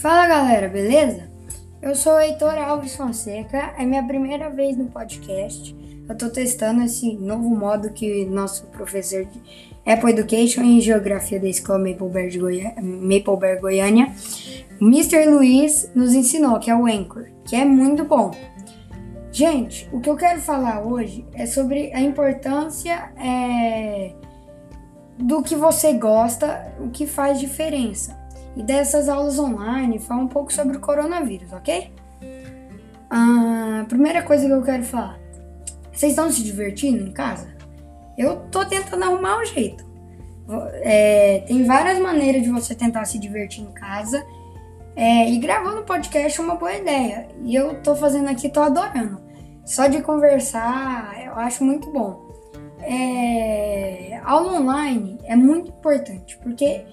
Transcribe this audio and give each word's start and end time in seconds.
Fala 0.00 0.28
galera, 0.28 0.68
beleza? 0.68 1.28
Eu 1.82 1.92
sou 1.92 2.12
o 2.12 2.20
Heitor 2.20 2.56
Alves 2.56 2.94
Fonseca, 2.94 3.74
é 3.76 3.84
minha 3.84 4.06
primeira 4.06 4.48
vez 4.48 4.76
no 4.76 4.84
podcast. 4.86 5.76
Eu 6.08 6.16
tô 6.16 6.30
testando 6.30 6.84
esse 6.84 7.16
novo 7.16 7.50
modo 7.50 7.90
que 7.90 8.24
nosso 8.24 8.66
professor 8.66 9.24
de 9.24 9.42
Apple 9.84 10.12
Education 10.12 10.62
em 10.62 10.80
Geografia 10.80 11.40
da 11.40 11.48
Escola 11.48 11.80
Mapleberg, 11.80 12.38
Goiânia, 12.38 12.74
Mapleberg 12.80 13.60
Goiânia, 13.60 14.12
Mr. 14.80 15.26
Luiz, 15.28 15.90
nos 15.96 16.14
ensinou, 16.14 16.60
que 16.60 16.70
é 16.70 16.76
o 16.76 16.86
Anchor, 16.86 17.26
que 17.44 17.56
é 17.56 17.64
muito 17.64 18.04
bom. 18.04 18.30
Gente, 19.32 19.88
o 19.92 19.98
que 19.98 20.08
eu 20.08 20.16
quero 20.16 20.40
falar 20.40 20.80
hoje 20.80 21.26
é 21.34 21.44
sobre 21.44 21.92
a 21.92 22.00
importância 22.00 23.10
é, 23.16 24.12
do 25.18 25.42
que 25.42 25.56
você 25.56 25.92
gosta, 25.94 26.72
o 26.78 26.88
que 26.88 27.04
faz 27.04 27.40
diferença. 27.40 28.17
E 28.58 28.62
dessas 28.64 29.08
aulas 29.08 29.38
online, 29.38 30.00
falar 30.00 30.20
um 30.20 30.26
pouco 30.26 30.52
sobre 30.52 30.76
o 30.76 30.80
coronavírus, 30.80 31.52
ok? 31.52 31.92
A 33.08 33.86
primeira 33.88 34.20
coisa 34.20 34.46
que 34.46 34.52
eu 34.52 34.62
quero 34.62 34.82
falar: 34.82 35.16
vocês 35.92 36.10
estão 36.10 36.28
se 36.28 36.42
divertindo 36.42 37.04
em 37.04 37.12
casa? 37.12 37.56
Eu 38.18 38.40
tô 38.50 38.64
tentando 38.66 39.04
arrumar 39.04 39.38
um 39.38 39.44
jeito. 39.44 39.86
É, 40.82 41.44
tem 41.46 41.64
várias 41.64 42.00
maneiras 42.00 42.42
de 42.42 42.50
você 42.50 42.74
tentar 42.74 43.04
se 43.04 43.16
divertir 43.16 43.62
em 43.62 43.70
casa. 43.70 44.26
É, 44.96 45.30
e 45.30 45.38
gravando 45.38 45.84
podcast 45.84 46.40
é 46.40 46.42
uma 46.42 46.56
boa 46.56 46.74
ideia. 46.74 47.28
E 47.44 47.54
eu 47.54 47.80
tô 47.80 47.94
fazendo 47.94 48.28
aqui, 48.28 48.48
tô 48.48 48.60
adorando. 48.60 49.20
Só 49.64 49.86
de 49.86 50.02
conversar, 50.02 51.14
eu 51.24 51.34
acho 51.34 51.62
muito 51.62 51.92
bom. 51.92 52.26
É, 52.80 54.20
aula 54.24 54.60
online 54.60 55.16
é 55.24 55.36
muito 55.36 55.70
importante, 55.70 56.36
porque 56.38 56.84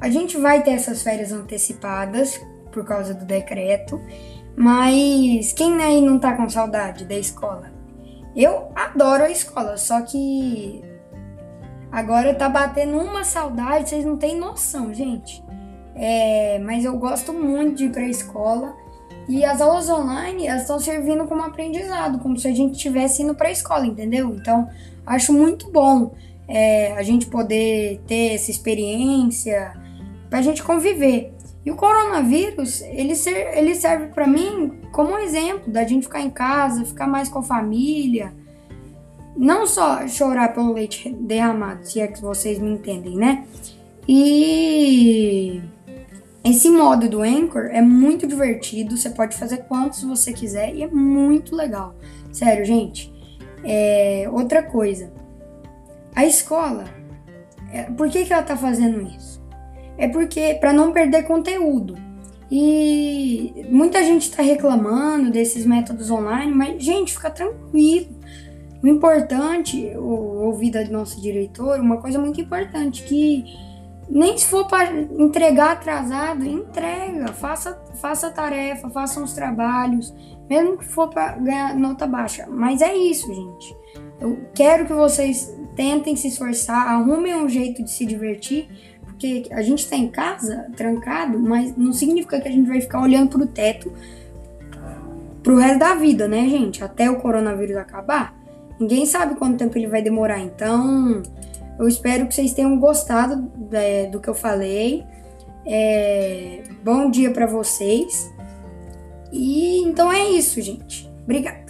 a 0.00 0.08
gente 0.08 0.36
vai 0.36 0.62
ter 0.62 0.72
essas 0.72 1.02
férias 1.02 1.32
antecipadas 1.32 2.40
por 2.70 2.84
causa 2.84 3.14
do 3.14 3.24
decreto, 3.24 4.00
mas 4.56 5.52
quem 5.52 5.82
aí 5.82 6.00
não 6.00 6.18
tá 6.18 6.34
com 6.36 6.48
saudade 6.48 7.04
da 7.04 7.14
escola? 7.14 7.72
Eu 8.34 8.68
adoro 8.74 9.24
a 9.24 9.30
escola, 9.30 9.76
só 9.78 10.02
que 10.02 10.82
agora 11.90 12.34
tá 12.34 12.48
batendo 12.48 12.98
uma 12.98 13.24
saudade, 13.24 13.88
vocês 13.88 14.04
não 14.04 14.16
têm 14.16 14.38
noção, 14.38 14.92
gente. 14.92 15.42
É, 15.94 16.58
mas 16.58 16.84
eu 16.84 16.98
gosto 16.98 17.32
muito 17.32 17.76
de 17.76 17.84
ir 17.86 17.92
pra 17.92 18.02
escola. 18.02 18.74
E 19.28 19.44
as 19.44 19.60
aulas 19.60 19.88
online, 19.88 20.46
elas 20.46 20.62
estão 20.62 20.78
servindo 20.78 21.24
como 21.26 21.42
aprendizado, 21.42 22.18
como 22.18 22.38
se 22.38 22.46
a 22.46 22.54
gente 22.54 22.74
estivesse 22.74 23.22
indo 23.22 23.34
para 23.34 23.48
a 23.48 23.52
escola, 23.52 23.86
entendeu? 23.86 24.34
Então, 24.34 24.68
acho 25.04 25.32
muito 25.32 25.70
bom 25.72 26.12
é, 26.46 26.92
a 26.92 27.02
gente 27.02 27.26
poder 27.26 28.00
ter 28.06 28.34
essa 28.34 28.50
experiência, 28.50 29.72
para 30.28 30.38
a 30.38 30.42
gente 30.42 30.62
conviver. 30.62 31.32
E 31.64 31.70
o 31.70 31.74
coronavírus, 31.76 32.80
ele, 32.82 33.16
ser, 33.16 33.58
ele 33.58 33.74
serve 33.74 34.06
para 34.08 34.26
mim 34.26 34.80
como 34.92 35.12
um 35.12 35.18
exemplo 35.18 35.72
da 35.72 35.82
gente 35.84 36.04
ficar 36.04 36.20
em 36.20 36.30
casa, 36.30 36.84
ficar 36.84 37.08
mais 37.08 37.28
com 37.28 37.40
a 37.40 37.42
família. 37.42 38.32
Não 39.36 39.66
só 39.66 40.06
chorar 40.06 40.54
pelo 40.54 40.72
leite 40.72 41.12
derramado, 41.12 41.84
se 41.84 42.00
é 42.00 42.06
que 42.06 42.22
vocês 42.22 42.58
me 42.58 42.70
entendem, 42.70 43.16
né? 43.16 43.44
E 44.08 45.60
esse 46.44 46.70
modo 46.70 47.08
do 47.08 47.22
Anchor 47.22 47.66
é 47.72 47.82
muito 47.82 48.24
divertido, 48.24 48.96
você 48.96 49.10
pode 49.10 49.36
fazer 49.36 49.64
quantos 49.64 50.04
você 50.04 50.32
quiser 50.32 50.72
e 50.72 50.84
é 50.84 50.86
muito 50.86 51.56
legal. 51.56 51.96
Sério, 52.32 52.64
gente. 52.64 53.12
É, 53.64 54.28
outra 54.30 54.62
coisa, 54.62 55.12
a 56.14 56.24
escola, 56.24 56.84
é, 57.72 57.82
por 57.82 58.08
que, 58.08 58.24
que 58.24 58.32
ela 58.32 58.44
tá 58.44 58.56
fazendo 58.56 59.02
isso? 59.02 59.35
É 59.98 60.08
porque 60.08 60.54
para 60.60 60.72
não 60.72 60.92
perder 60.92 61.24
conteúdo. 61.24 61.96
E 62.50 63.66
muita 63.70 64.04
gente 64.04 64.22
está 64.22 64.42
reclamando 64.42 65.30
desses 65.30 65.66
métodos 65.66 66.10
online, 66.10 66.52
mas 66.52 66.82
gente, 66.82 67.12
fica 67.12 67.30
tranquilo. 67.30 68.08
O 68.82 68.86
importante, 68.86 69.92
ouvir 69.96 70.70
da 70.70 70.84
nossa 70.84 71.20
diretora, 71.20 71.82
uma 71.82 71.96
coisa 71.96 72.18
muito 72.18 72.40
importante 72.40 73.02
que 73.02 73.44
nem 74.08 74.38
se 74.38 74.46
for 74.46 74.66
para 74.68 74.92
entregar 74.92 75.72
atrasado, 75.72 76.46
entrega, 76.46 77.32
faça, 77.32 77.76
faça 78.00 78.28
a 78.28 78.30
tarefa, 78.30 78.88
faça 78.90 79.20
os 79.20 79.32
trabalhos, 79.32 80.14
mesmo 80.48 80.78
que 80.78 80.84
for 80.84 81.08
para 81.08 81.32
ganhar 81.32 81.74
nota 81.76 82.06
baixa. 82.06 82.46
Mas 82.48 82.80
é 82.80 82.94
isso, 82.94 83.26
gente. 83.34 83.76
Eu 84.20 84.38
quero 84.54 84.86
que 84.86 84.92
vocês 84.92 85.52
tentem 85.74 86.14
se 86.14 86.28
esforçar, 86.28 86.86
arrumem 86.88 87.34
um 87.34 87.48
jeito 87.48 87.82
de 87.82 87.90
se 87.90 88.06
divertir, 88.06 88.68
porque 89.16 89.46
a 89.50 89.62
gente 89.62 89.78
está 89.78 89.96
em 89.96 90.08
casa, 90.08 90.66
trancado, 90.76 91.38
mas 91.38 91.74
não 91.74 91.90
significa 91.90 92.38
que 92.38 92.48
a 92.48 92.50
gente 92.50 92.68
vai 92.68 92.82
ficar 92.82 93.00
olhando 93.00 93.30
para 93.30 93.42
o 93.42 93.46
teto 93.46 93.90
pro 95.42 95.56
resto 95.56 95.78
da 95.78 95.94
vida, 95.94 96.28
né, 96.28 96.46
gente? 96.48 96.84
Até 96.84 97.10
o 97.10 97.16
coronavírus 97.16 97.76
acabar. 97.76 98.36
Ninguém 98.78 99.06
sabe 99.06 99.34
quanto 99.36 99.56
tempo 99.56 99.76
ele 99.78 99.86
vai 99.86 100.02
demorar, 100.02 100.40
então 100.40 101.22
eu 101.78 101.88
espero 101.88 102.26
que 102.26 102.34
vocês 102.34 102.52
tenham 102.52 102.78
gostado 102.78 103.50
é, 103.72 104.06
do 104.06 104.20
que 104.20 104.28
eu 104.28 104.34
falei. 104.34 105.02
É, 105.64 106.62
bom 106.84 107.10
dia 107.10 107.30
para 107.30 107.46
vocês. 107.46 108.30
E 109.32 109.82
então 109.82 110.12
é 110.12 110.28
isso, 110.28 110.60
gente. 110.60 111.10
Obrigada. 111.22 111.65